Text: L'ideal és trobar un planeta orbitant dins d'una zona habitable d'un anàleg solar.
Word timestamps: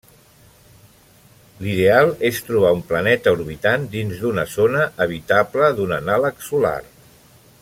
L'ideal 1.65 2.09
és 2.31 2.41
trobar 2.47 2.73
un 2.77 2.81
planeta 2.93 3.35
orbitant 3.37 3.87
dins 3.95 4.25
d'una 4.25 4.49
zona 4.57 4.85
habitable 5.07 5.73
d'un 5.81 5.99
anàleg 6.03 6.47
solar. 6.53 6.79